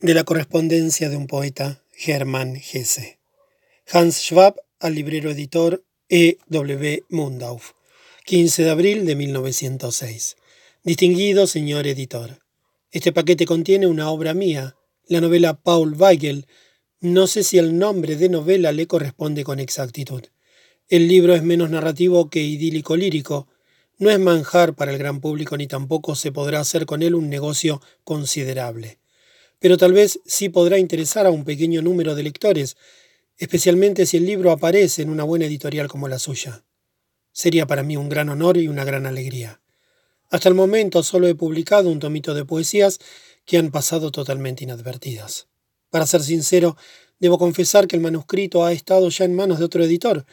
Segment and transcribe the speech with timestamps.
[0.00, 3.18] de la correspondencia de un poeta, Hermann Hesse.
[3.90, 6.36] Hans Schwab al librero editor E.
[6.48, 7.04] W.
[7.08, 7.72] Mundauf.
[8.26, 10.36] 15 de abril de 1906.
[10.84, 12.42] Distinguido señor editor.
[12.90, 14.76] Este paquete contiene una obra mía,
[15.08, 16.46] la novela Paul Weigel.
[17.00, 20.24] No sé si el nombre de novela le corresponde con exactitud.
[20.88, 23.48] El libro es menos narrativo que idílico lírico.
[23.98, 27.30] No es manjar para el gran público ni tampoco se podrá hacer con él un
[27.30, 28.98] negocio considerable
[29.66, 32.76] pero tal vez sí podrá interesar a un pequeño número de lectores,
[33.36, 36.62] especialmente si el libro aparece en una buena editorial como la suya.
[37.32, 39.60] Sería para mí un gran honor y una gran alegría.
[40.30, 43.00] Hasta el momento solo he publicado un tomito de poesías
[43.44, 45.48] que han pasado totalmente inadvertidas.
[45.90, 46.76] Para ser sincero,
[47.18, 50.26] debo confesar que el manuscrito ha estado ya en manos de otro editor,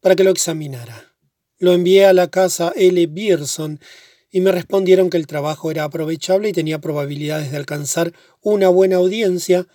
[0.00, 1.12] para que lo examinara.
[1.58, 3.04] Lo envié a la casa L.
[3.08, 3.80] Bierson
[4.36, 8.96] y me respondieron que el trabajo era aprovechable y tenía probabilidades de alcanzar una buena
[8.96, 9.66] audiencia,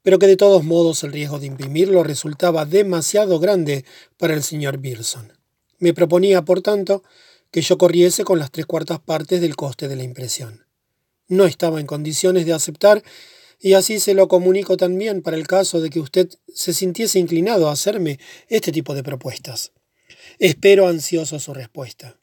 [0.00, 3.84] pero que de todos modos el riesgo de imprimirlo resultaba demasiado grande
[4.16, 5.34] para el señor Birson.
[5.78, 7.02] Me proponía, por tanto,
[7.50, 10.64] que yo corriese con las tres cuartas partes del coste de la impresión.
[11.26, 13.02] No estaba en condiciones de aceptar
[13.60, 17.68] y así se lo comunico también para el caso de que usted se sintiese inclinado
[17.68, 19.72] a hacerme este tipo de propuestas.
[20.38, 22.17] Espero ansioso su respuesta.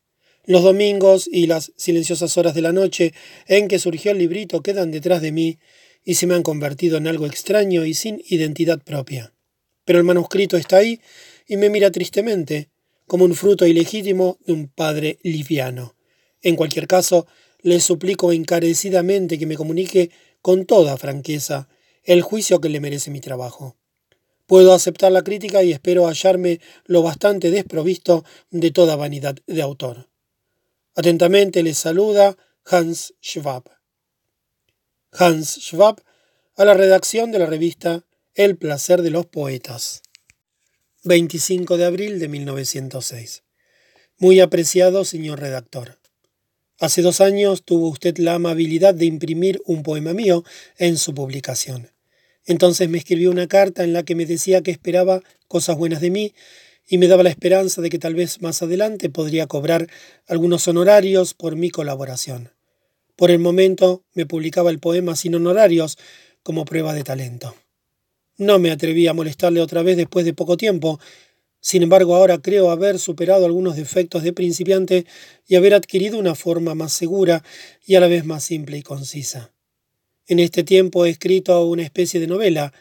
[0.47, 3.13] Los domingos y las silenciosas horas de la noche
[3.47, 5.57] en que surgió el librito quedan detrás de mí
[6.03, 9.33] y se me han convertido en algo extraño y sin identidad propia.
[9.85, 11.01] Pero el manuscrito está ahí
[11.47, 12.69] y me mira tristemente,
[13.07, 15.95] como un fruto ilegítimo de un padre liviano.
[16.41, 17.25] En cualquier caso,
[17.61, 21.69] le suplico encarecidamente que me comunique con toda franqueza
[22.03, 23.77] el juicio que le merece mi trabajo.
[24.45, 30.07] Puedo aceptar la crítica y espero hallarme lo bastante desprovisto de toda vanidad de autor.
[30.95, 33.69] Atentamente les saluda Hans Schwab.
[35.11, 36.01] Hans Schwab
[36.55, 40.03] a la redacción de la revista El placer de los poetas.
[41.03, 43.43] 25 de abril de 1906.
[44.19, 45.99] Muy apreciado señor redactor.
[46.79, 50.45] Hace dos años tuvo usted la amabilidad de imprimir un poema mío
[50.77, 51.91] en su publicación.
[52.45, 56.11] Entonces me escribió una carta en la que me decía que esperaba cosas buenas de
[56.11, 56.33] mí
[56.87, 59.87] y me daba la esperanza de que tal vez más adelante podría cobrar
[60.27, 62.51] algunos honorarios por mi colaboración.
[63.15, 65.97] Por el momento me publicaba el poema sin honorarios
[66.43, 67.55] como prueba de talento.
[68.37, 70.99] No me atreví a molestarle otra vez después de poco tiempo,
[71.61, 75.05] sin embargo ahora creo haber superado algunos defectos de principiante
[75.47, 77.43] y haber adquirido una forma más segura
[77.85, 79.53] y a la vez más simple y concisa.
[80.27, 82.73] En este tiempo he escrito una especie de novela,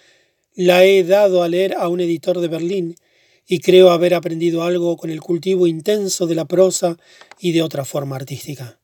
[0.54, 2.96] la he dado a leer a un editor de Berlín
[3.46, 6.96] y creo haber aprendido algo con el cultivo intenso de la prosa
[7.38, 8.78] y de otra forma artística.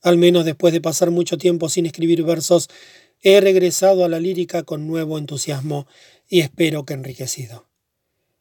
[0.00, 2.68] Al menos después de pasar mucho tiempo sin escribir versos,
[3.20, 5.86] he regresado a la lírica con nuevo entusiasmo
[6.28, 7.66] y espero que enriquecido.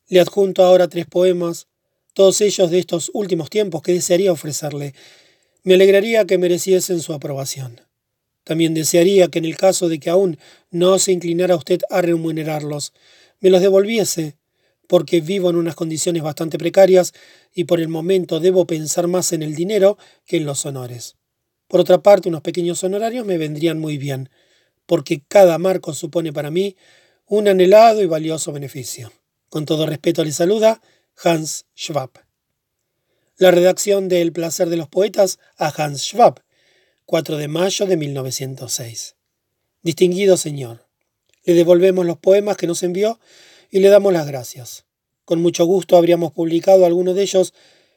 [0.08, 1.68] Le adjunto ahora tres poemas,
[2.14, 4.94] todos ellos de estos últimos tiempos que desearía ofrecerle.
[5.64, 7.82] Me alegraría que mereciesen su aprobación.
[8.44, 10.38] También desearía que en el caso de que aún
[10.72, 12.94] no se inclinara usted a remunerarlos,
[13.42, 14.38] me los devolviese
[14.88, 17.14] porque vivo en unas condiciones bastante precarias
[17.54, 21.16] y por el momento debo pensar más en el dinero que en los honores.
[21.68, 24.30] Por otra parte, unos pequeños honorarios me vendrían muy bien,
[24.86, 26.78] porque cada marco supone para mí
[27.26, 29.12] un anhelado y valioso beneficio.
[29.50, 30.82] Con todo respeto le saluda
[31.24, 32.12] Hans Schwab.
[33.38, 36.42] La redacción de El placer de los poetas a Hans Schwab,
[37.06, 39.16] 4 de mayo de 1906.
[39.84, 40.88] Distinguido señor,
[41.44, 43.20] le devolvemos los poemas que nos envió
[43.72, 44.86] y le damos las gracias.
[45.26, 47.54] Con mucho gusto habríamos publicado alguno de ellos,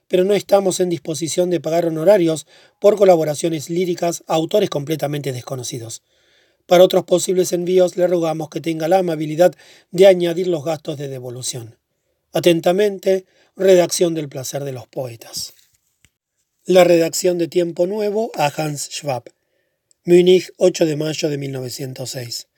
[0.08, 2.47] pero no estamos en disposición de pagar honorarios
[2.81, 6.03] por colaboraciones líricas a autores completamente desconocidos.
[6.66, 9.54] Para otros posibles envíos le rogamos que tenga la amabilidad
[9.91, 11.76] de añadir los gastos de devolución.
[12.32, 13.25] Atentamente,
[13.56, 15.54] redacción del placer de los poetas.
[16.64, 19.25] La redacción de Tiempo Nuevo a Hans Schwab.
[20.04, 22.48] Múnich, 8 de mayo de 1906.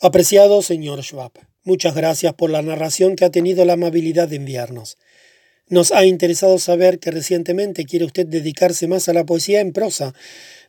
[0.00, 1.49] Apreciado señor Schwab.
[1.62, 4.96] Muchas gracias por la narración que ha tenido la amabilidad de enviarnos.
[5.68, 10.14] Nos ha interesado saber que recientemente quiere usted dedicarse más a la poesía en prosa.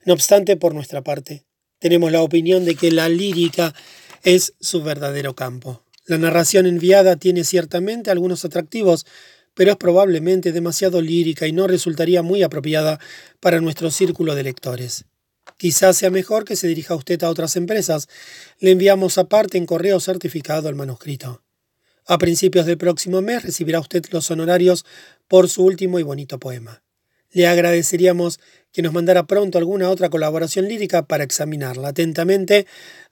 [0.06, 1.46] No obstante, por nuestra parte,
[1.80, 3.74] tenemos la opinión de que la lírica
[4.24, 5.84] es su verdadero campo.
[6.06, 9.06] La narración enviada tiene ciertamente algunos atractivos,
[9.54, 13.00] pero es probablemente demasiado lírica y no resultaría muy apropiada
[13.40, 15.06] para nuestro círculo de lectores.
[15.62, 18.10] Quizás sea mejor que se dirija usted a otras empresas.
[18.58, 21.44] Le enviamos aparte en correo certificado el manuscrito.
[22.08, 24.86] A principios del próximo mes recibirá usted los honorarios
[25.28, 26.82] por su último y bonito poema.
[27.30, 28.40] Le agradeceríamos
[28.72, 32.66] que nos mandara pronto alguna otra colaboración lírica para examinarla atentamente.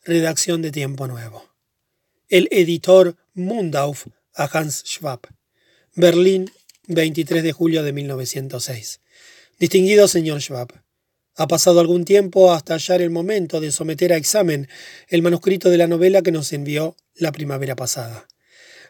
[0.03, 1.47] Redacción de Tiempo Nuevo.
[2.29, 5.19] El editor Mundauf a Hans Schwab.
[5.93, 6.49] Berlín,
[6.87, 9.01] 23 de julio de 1906.
[9.59, 10.88] Distinguido señor Schwab.
[11.39, 14.67] Ha pasado algún tiempo hasta hallar el momento de someter a examen
[15.07, 18.27] el manuscrito de la novela que nos envió la primavera pasada.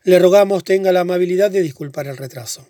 [0.03, 2.67] Le rogamos tenga la amabilidad de disculpar el retraso.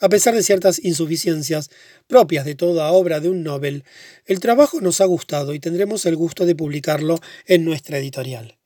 [0.00, 1.70] A pesar de ciertas insuficiencias
[2.06, 3.84] propias de toda obra de un Nobel,
[4.26, 8.58] el trabajo nos ha gustado y tendremos el gusto de publicarlo en nuestra editorial.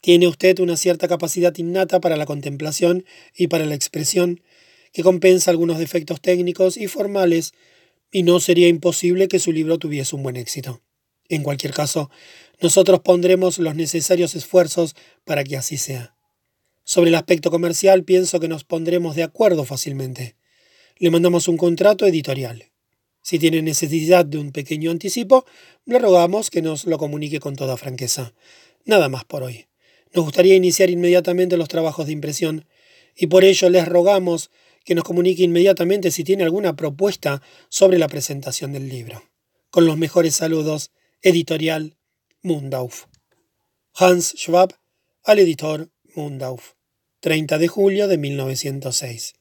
[0.00, 3.04] Tiene usted una cierta capacidad innata para la contemplación
[3.34, 4.40] y para la expresión,
[4.92, 7.54] que compensa algunos defectos técnicos y formales
[8.10, 10.82] y no sería imposible que su libro tuviese un buen éxito.
[11.28, 12.10] En cualquier caso,
[12.60, 16.14] nosotros pondremos los necesarios esfuerzos para que así sea.
[16.84, 20.36] Sobre el aspecto comercial pienso que nos pondremos de acuerdo fácilmente.
[20.98, 22.70] Le mandamos un contrato editorial.
[23.22, 25.44] Si tiene necesidad de un pequeño anticipo,
[25.84, 28.34] le rogamos que nos lo comunique con toda franqueza.
[28.84, 29.66] Nada más por hoy.
[30.12, 32.66] Nos gustaría iniciar inmediatamente los trabajos de impresión,
[33.14, 34.50] y por ello les rogamos
[34.84, 39.22] que nos comunique inmediatamente si tiene alguna propuesta sobre la presentación del libro.
[39.70, 40.90] Con los mejores saludos,
[41.22, 41.96] editorial
[42.42, 43.04] Mundauf.
[43.94, 44.74] Hans Schwab
[45.24, 46.72] al editor Mundauf.
[47.20, 49.34] 30 de julio de 1906.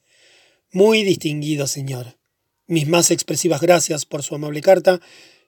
[0.72, 2.18] Muy distinguido señor.
[2.68, 5.00] Mis más expresivas gracias por su amable carta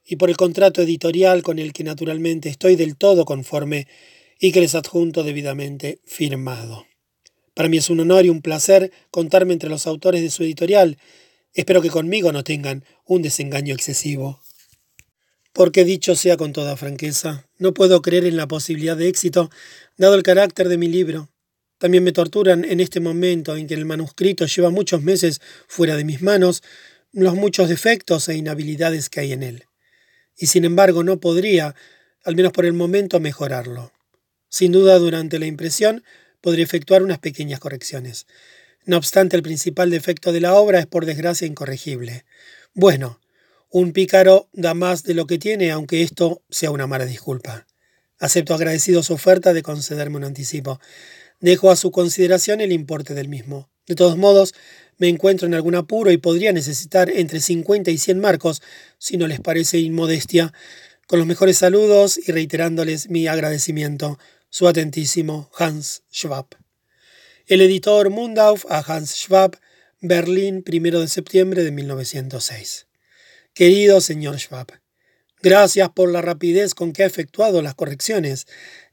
[0.05, 3.87] y por el contrato editorial con el que naturalmente estoy del todo conforme
[4.39, 6.87] y que les adjunto debidamente firmado.
[7.61, 10.97] Para mí es un honor y un placer contarme entre los autores de su editorial.
[11.53, 14.41] Espero que conmigo no tengan un desengaño excesivo.
[15.53, 19.51] Porque dicho sea con toda franqueza, no puedo creer en la posibilidad de éxito,
[19.95, 21.29] dado el carácter de mi libro.
[21.77, 26.03] También me torturan en este momento en que el manuscrito lleva muchos meses fuera de
[26.03, 26.63] mis manos,
[27.11, 29.65] los muchos defectos e inhabilidades que hay en él.
[30.35, 31.75] Y sin embargo no podría,
[32.23, 33.93] al menos por el momento, mejorarlo.
[34.49, 36.03] Sin duda, durante la impresión
[36.41, 38.25] podría efectuar unas pequeñas correcciones.
[38.85, 42.25] No obstante, el principal defecto de la obra es por desgracia incorregible.
[42.73, 43.19] Bueno,
[43.69, 47.67] un pícaro da más de lo que tiene, aunque esto sea una mala disculpa.
[48.19, 50.79] Acepto agradecido su oferta de concederme un anticipo.
[51.39, 53.69] Dejo a su consideración el importe del mismo.
[53.87, 54.53] De todos modos,
[54.97, 58.61] me encuentro en algún apuro y podría necesitar entre 50 y 100 marcos,
[58.99, 60.53] si no les parece inmodestia,
[61.07, 64.19] con los mejores saludos y reiterándoles mi agradecimiento.
[64.53, 66.45] Su atentísimo Hans Schwab.
[67.47, 69.57] El editor Mundauf a Hans Schwab,
[70.01, 72.87] Berlín, 1 de septiembre de 1906.
[73.53, 74.67] Querido señor Schwab,
[75.41, 78.45] gracias por la rapidez con que ha efectuado las correcciones.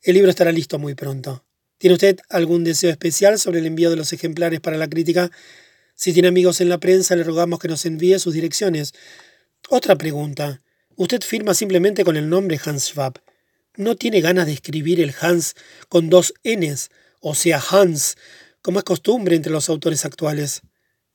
[0.02, 1.44] El libro estará listo muy pronto.
[1.78, 5.32] ¿Tiene usted algún deseo especial sobre el envío de los ejemplares para la crítica?
[5.96, 8.94] Si tiene amigos en la prensa, le rogamos que nos envíe sus direcciones.
[9.68, 10.62] Otra pregunta.
[10.94, 13.20] Usted firma simplemente con el nombre Hans Schwab
[13.78, 15.54] no tiene ganas de escribir el Hans
[15.88, 16.90] con dos Ns,
[17.20, 18.16] o sea, Hans,
[18.60, 20.62] como es costumbre entre los autores actuales.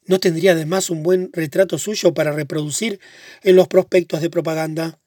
[0.06, 3.00] ¿No tendría además un buen retrato suyo para reproducir
[3.44, 5.00] en los prospectos de propaganda?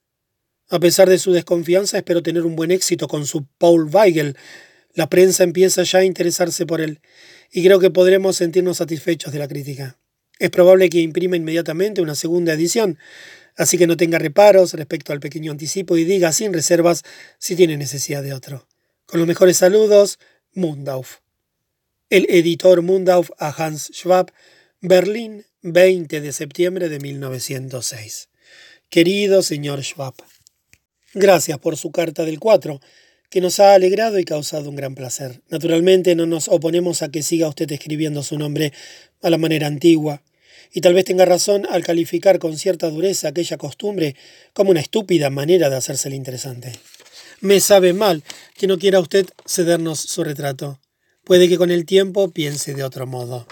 [0.68, 4.36] A pesar de su desconfianza, espero tener un buen éxito con su Paul Weigel.
[4.94, 7.00] La prensa empieza ya a interesarse por él,
[7.50, 9.98] y creo que podremos sentirnos satisfechos de la crítica.
[10.38, 12.98] Es probable que imprima inmediatamente una segunda edición,
[13.56, 17.02] Así que no tenga reparos respecto al pequeño anticipo y diga sin reservas
[17.38, 18.68] si tiene necesidad de otro.
[19.06, 20.18] Con los mejores saludos,
[20.52, 21.18] Mundauf.
[22.10, 24.30] El editor Mundauf a Hans Schwab,
[24.80, 28.28] Berlín, 20 de septiembre de 1906.
[28.90, 30.14] Querido señor Schwab,
[31.14, 32.80] gracias por su carta del 4,
[33.30, 35.42] que nos ha alegrado y causado un gran placer.
[35.48, 38.72] Naturalmente no nos oponemos a que siga usted escribiendo su nombre
[39.22, 40.22] a la manera antigua
[40.72, 44.16] y tal vez tenga razón al calificar con cierta dureza aquella costumbre
[44.52, 46.72] como una estúpida manera de hacerse interesante.
[47.40, 48.22] Me sabe mal
[48.56, 50.80] que no quiera usted cedernos su retrato.
[51.24, 53.46] Puede que con el tiempo piense de otro modo.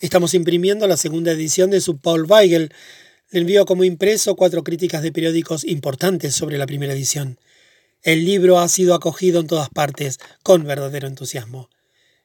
[0.00, 2.72] Estamos imprimiendo la segunda edición de su Paul Weigel.
[3.30, 7.38] Le envío como impreso cuatro críticas de periódicos importantes sobre la primera edición.
[8.02, 11.68] El libro ha sido acogido en todas partes con verdadero entusiasmo.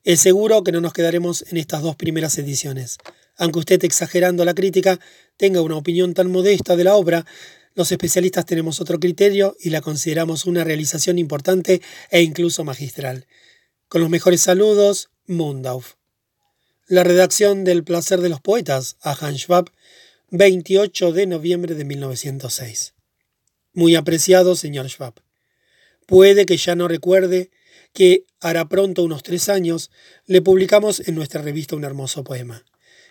[0.03, 2.97] Es seguro que no nos quedaremos en estas dos primeras ediciones.
[3.37, 4.99] Aunque usted, exagerando la crítica,
[5.37, 7.25] tenga una opinión tan modesta de la obra,
[7.75, 13.25] los especialistas tenemos otro criterio y la consideramos una realización importante e incluso magistral.
[13.87, 15.93] Con los mejores saludos, Mundauf.
[16.87, 19.71] La redacción del Placer de los Poetas a Hans Schwab,
[20.29, 22.93] 28 de noviembre de 1906.
[23.73, 25.15] Muy apreciado, señor Schwab.
[26.05, 27.49] Puede que ya no recuerde
[27.93, 29.89] que hará pronto unos tres años
[30.25, 32.63] le publicamos en nuestra revista un hermoso poema.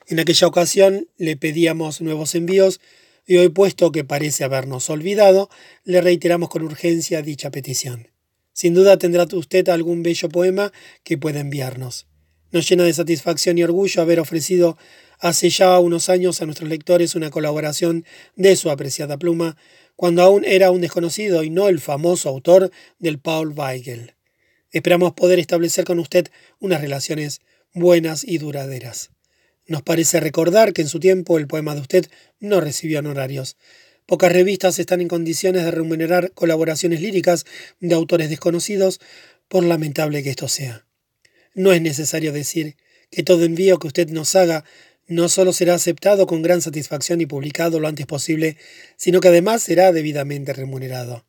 [0.08, 2.80] En aquella ocasión le pedíamos nuevos envíos
[3.26, 5.48] y hoy puesto que parece habernos olvidado,
[5.84, 8.08] le reiteramos con urgencia dicha petición.
[8.52, 10.72] Sin duda tendrá usted algún bello poema
[11.04, 12.06] que pueda enviarnos.
[12.50, 14.76] Nos llena de satisfacción y orgullo haber ofrecido
[15.20, 18.04] hace ya unos años a nuestros lectores una colaboración
[18.34, 19.56] de su apreciada pluma,
[19.94, 24.14] cuando aún era un desconocido y no el famoso autor del Paul Weigel.
[24.72, 26.26] Esperamos poder establecer con usted
[26.58, 27.40] unas relaciones
[27.72, 29.10] buenas y duraderas.
[29.66, 32.06] Nos parece recordar que en su tiempo el poema de usted
[32.40, 33.56] no recibió honorarios.
[34.06, 37.46] Pocas revistas están en condiciones de remunerar colaboraciones líricas
[37.80, 39.00] de autores desconocidos,
[39.48, 40.86] por lamentable que esto sea.
[41.54, 42.76] No es necesario decir
[43.10, 44.64] que todo envío que usted nos haga
[45.06, 48.56] no solo será aceptado con gran satisfacción y publicado lo antes posible,
[48.96, 51.26] sino que además será debidamente remunerado.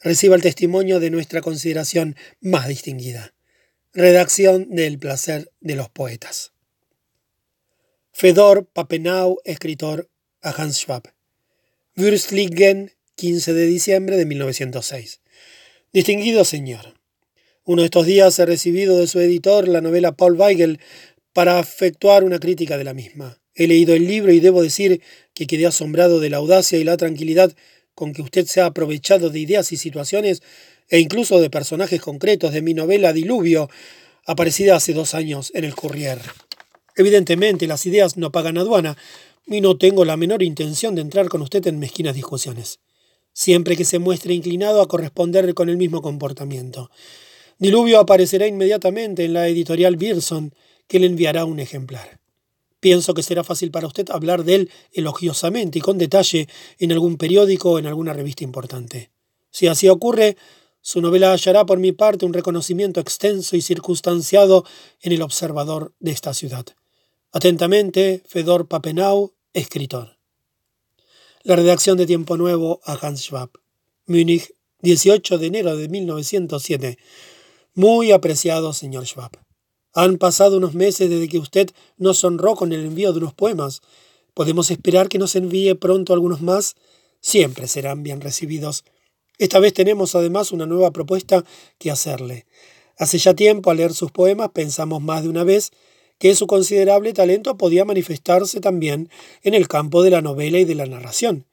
[0.00, 3.34] Reciba el testimonio de nuestra consideración más distinguida.
[3.92, 6.52] Redacción del placer de los poetas.
[8.20, 10.10] Fedor Papenau, escritor
[10.42, 11.04] a Hans Schwab.
[11.94, 15.20] Würstlingen, 15 de diciembre de 1906.
[15.92, 16.94] Distinguido señor,
[17.62, 20.80] uno de estos días he recibido de su editor la novela Paul Weigel
[21.32, 23.40] para efectuar una crítica de la misma.
[23.54, 25.00] He leído el libro y debo decir
[25.32, 27.52] que quedé asombrado de la audacia y la tranquilidad
[27.94, 30.42] con que usted se ha aprovechado de ideas y situaciones
[30.88, 33.70] e incluso de personajes concretos de mi novela Diluvio,
[34.26, 36.18] aparecida hace dos años en el Courrier.
[36.98, 38.98] Evidentemente, las ideas no pagan aduana
[39.46, 42.80] y no tengo la menor intención de entrar con usted en mezquinas discusiones,
[43.32, 46.90] siempre que se muestre inclinado a corresponder con el mismo comportamiento.
[47.56, 50.52] Diluvio aparecerá inmediatamente en la editorial Beerson,
[50.88, 52.18] que le enviará un ejemplar.
[52.80, 56.48] Pienso que será fácil para usted hablar de él elogiosamente y con detalle
[56.80, 59.12] en algún periódico o en alguna revista importante.
[59.52, 60.36] Si así ocurre,
[60.80, 64.64] su novela hallará por mi parte un reconocimiento extenso y circunstanciado
[65.00, 66.66] en el observador de esta ciudad.
[67.30, 70.16] Atentamente, Fedor Papenau, escritor.
[71.42, 73.50] La redacción de Tiempo Nuevo a Hans Schwab.
[74.06, 76.96] Múnich, 18 de enero de 1907.
[77.74, 79.32] Muy apreciado señor Schwab.
[79.92, 81.68] Han pasado unos meses desde que usted
[81.98, 83.82] nos honró con el envío de unos poemas.
[84.32, 86.76] ¿Podemos esperar que nos envíe pronto algunos más?
[87.20, 88.84] Siempre serán bien recibidos.
[89.36, 91.44] Esta vez tenemos además una nueva propuesta
[91.76, 92.46] que hacerle.
[92.96, 95.72] Hace ya tiempo, al leer sus poemas, pensamos más de una vez
[96.18, 99.08] que su considerable talento podía manifestarse también
[99.42, 101.46] en el campo de la novela y de la narración.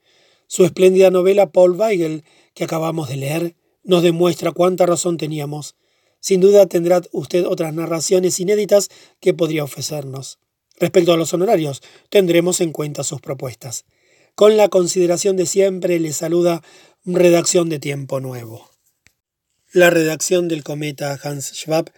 [0.48, 5.76] Su espléndida novela Paul Weigel, que acabamos de leer, nos demuestra cuánta razón teníamos.
[6.20, 10.38] Sin duda tendrá usted otras narraciones inéditas que podría ofrecernos.
[10.78, 13.84] Respecto a los honorarios, tendremos en cuenta sus propuestas.
[14.34, 16.62] Con la consideración de siempre le saluda
[17.04, 18.68] Redacción de Tiempo Nuevo.
[19.72, 21.90] La redacción del cometa Hans Schwab,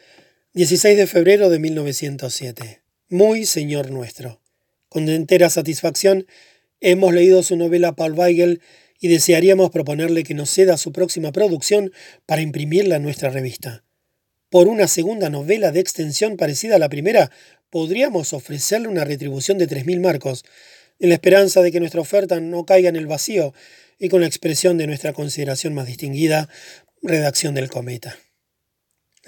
[0.58, 2.82] 16 de febrero de 1907.
[3.08, 4.40] Muy Señor nuestro.
[4.88, 6.26] Con entera satisfacción
[6.80, 8.60] hemos leído su novela Paul Weigel
[8.98, 11.92] y desearíamos proponerle que nos ceda su próxima producción
[12.26, 13.84] para imprimirla en nuestra revista
[14.50, 17.30] por una segunda novela de extensión parecida a la primera,
[17.70, 20.44] podríamos ofrecerle una retribución de 3.000 marcos,
[20.98, 23.54] en la esperanza de que nuestra oferta no caiga en el vacío
[23.98, 26.48] y con la expresión de nuestra consideración más distinguida,
[27.02, 28.18] redacción del cometa.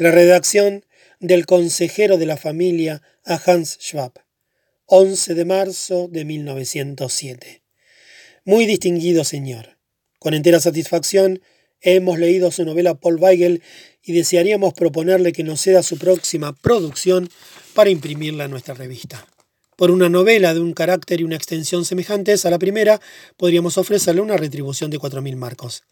[0.01, 0.87] La redacción
[1.19, 4.15] del consejero de la familia a Hans Schwab,
[4.87, 7.63] 11 de marzo de 1907.
[8.47, 9.77] Muy distinguido señor,
[10.19, 11.43] con entera satisfacción
[11.83, 13.63] hemos leído su novela Paul Weigel
[14.03, 17.29] y desearíamos proponerle que nos ceda su próxima producción
[17.75, 19.27] para imprimirla en nuestra revista.
[19.77, 23.03] Por una novela de un carácter y una extensión semejantes a la primera,
[23.37, 25.83] podríamos ofrecerle una retribución de 4.000 marcos.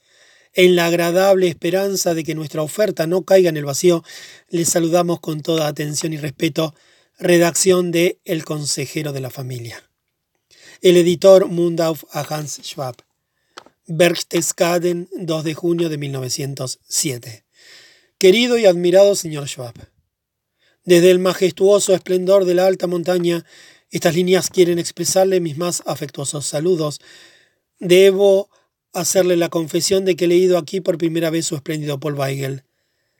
[0.59, 4.03] En la agradable esperanza de que nuestra oferta no caiga en el vacío,
[4.49, 6.75] le saludamos con toda atención y respeto.
[7.17, 9.88] Redacción de El Consejero de la Familia.
[10.81, 12.97] El editor Mundauf a Hans Schwab.
[13.87, 17.45] Berchtesgaden, 2 de junio de 1907.
[18.19, 19.75] Querido y admirado señor Schwab,
[20.83, 23.47] desde el majestuoso esplendor de la alta montaña,
[23.93, 27.00] estas líneas quieren expresarle mis más afectuosos saludos.
[27.79, 28.50] Debo
[28.92, 32.64] hacerle la confesión de que he leído aquí por primera vez su espléndido Paul Weigel.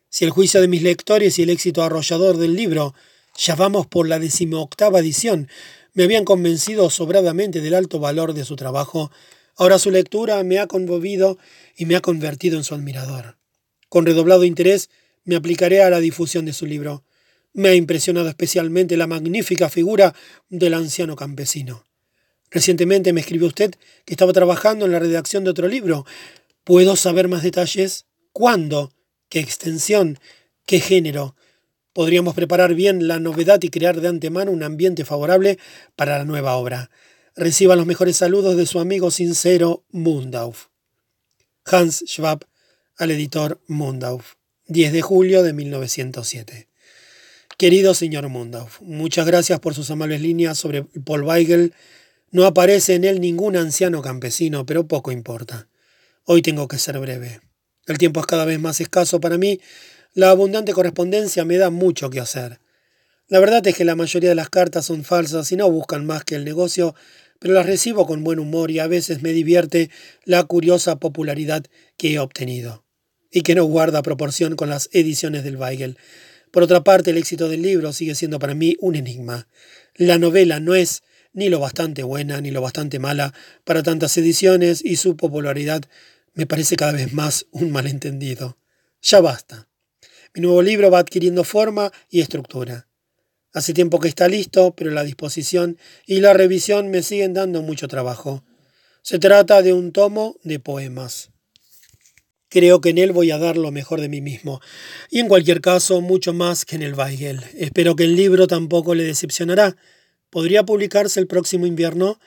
[0.09, 2.95] Si el juicio de mis lectores y el éxito arrollador del libro,
[3.37, 5.49] ya vamos por la decimoctava edición,
[5.95, 9.11] me habían convencido sobradamente del alto valor de su trabajo,
[9.57, 11.39] ahora su lectura me ha conmovido
[11.77, 13.37] y me ha convertido en su admirador.
[13.89, 14.91] Con redoblado interés
[15.25, 17.05] me aplicaré a la difusión de su libro.
[17.53, 20.15] Me ha impresionado especialmente la magnífica figura
[20.49, 21.88] del anciano campesino.
[22.51, 23.75] Recientemente me escribió usted
[24.05, 26.07] que estaba trabajando en la redacción de otro libro.
[26.65, 28.07] ¿Puedo saber más detalles?
[28.33, 28.93] ¿Cuándo?
[29.29, 30.19] ¿Qué extensión?
[30.67, 31.35] ¿Qué género?
[31.93, 35.59] Podríamos preparar bien la novedad y crear de antemano un ambiente favorable
[35.97, 36.91] para la nueva obra.
[37.35, 40.67] Reciba los mejores saludos de su amigo sincero Mundauf.
[41.65, 42.45] Hans Schwab
[42.97, 44.35] al editor Mundauf,
[44.67, 46.69] 10 de julio de 1907.
[47.57, 51.75] Querido señor Mundauf, muchas gracias por sus amables líneas sobre Paul Weigel.
[52.31, 55.69] No aparece en él ningún anciano campesino, pero poco importa.
[56.25, 57.41] Hoy tengo que ser breve.
[57.87, 59.61] El tiempo es cada vez más escaso para mí.
[60.15, 62.61] La abundante correspondencia me da mucho que hacer.
[63.29, 66.25] La verdad es que la mayoría de las cartas son falsas y no buscan más
[66.25, 66.95] que el negocio
[67.39, 69.91] pero las recibo con buen humor y a veces me divierte
[70.25, 71.65] la curiosa popularidad
[71.97, 72.85] que he obtenido,
[73.31, 75.99] y que no guarda proporción con las ediciones del Weigel.
[76.51, 79.49] Por otra parte, el éxito del libro sigue siendo para mí un enigma.
[79.95, 84.85] La novela no es ni lo bastante buena ni lo bastante mala para tantas ediciones
[84.85, 85.83] y su popularidad
[86.35, 88.59] me parece cada vez más un malentendido.
[89.03, 89.69] Ya basta.
[90.35, 92.89] Mi nuevo libro va adquiriendo forma y estructura.
[93.53, 97.89] Hace tiempo que está listo, pero la disposición y la revisión me siguen dando mucho
[97.89, 98.45] trabajo.
[99.03, 101.31] Se trata de un tomo de poemas.
[102.51, 104.61] Creo que en él voy a dar lo mejor de mí mismo,
[105.11, 107.43] y en cualquier caso mucho más que en el Weigel.
[107.55, 109.77] Espero que el libro tampoco le decepcionará.
[110.31, 112.21] ¿Podría publicarse el próximo invierno?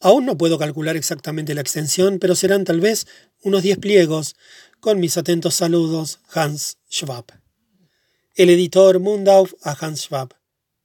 [0.00, 3.06] Aún no puedo calcular exactamente la extensión, pero serán tal vez
[3.42, 4.34] unos diez pliegos.
[4.80, 7.24] Con mis atentos saludos, Hans Schwab.
[8.34, 10.34] El editor Mundauf a Hans Schwab.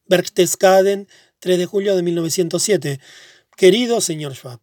[0.06, 1.08] Berchtesgaden,
[1.40, 3.00] 3 de julio de 1907.
[3.58, 4.60] Querido señor Schwab,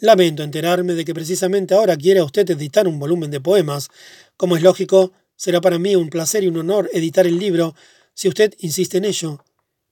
[0.00, 3.88] lamento enterarme de que precisamente ahora quiere usted editar un volumen de poemas.
[4.36, 7.74] Como es lógico, será para mí un placer y un honor editar el libro
[8.14, 9.44] si usted insiste en ello.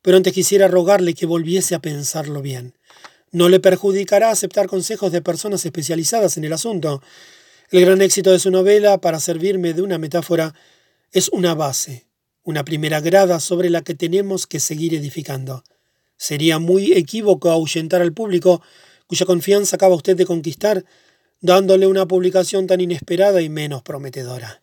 [0.02, 2.74] Pero antes quisiera rogarle que volviese a pensarlo bien.
[3.30, 7.02] No le perjudicará aceptar consejos de personas especializadas en el asunto.
[7.70, 10.54] El gran éxito de su novela, para servirme de una metáfora,
[11.12, 12.08] es una base
[12.48, 15.64] una primera grada sobre la que tenemos que seguir edificando.
[16.16, 18.62] Sería muy equívoco ahuyentar al público,
[19.06, 20.86] cuya confianza acaba usted de conquistar,
[21.42, 24.62] dándole una publicación tan inesperada y menos prometedora.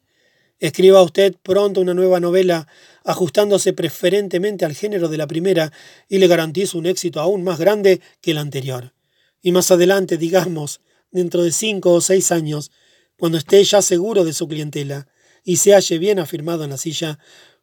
[0.65, 2.67] Escriba usted pronto una nueva novela,
[3.03, 5.71] ajustándose preferentemente al género de la primera,
[6.07, 8.93] y le garantizo un éxito aún más grande que el anterior.
[9.41, 12.71] Y más adelante, digamos, dentro de cinco o seis años,
[13.17, 15.07] cuando esté ya seguro de su clientela
[15.43, 17.19] y se halle bien afirmado en la silla,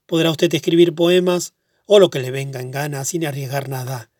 [0.06, 1.54] Podrá usted escribir poemas
[1.86, 4.10] o lo que le venga en gana sin arriesgar nada.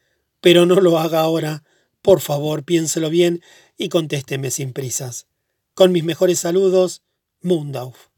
[0.40, 1.64] Pero no lo haga ahora.
[2.00, 3.42] Por favor, piénselo bien
[3.76, 5.26] y contésteme sin prisas.
[5.74, 7.02] Con mis mejores saludos,
[7.40, 8.11] Mundauf.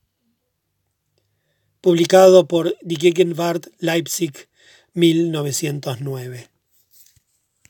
[1.84, 4.48] Publicado por Die Gegenwart Leipzig,
[4.94, 6.53] 1909.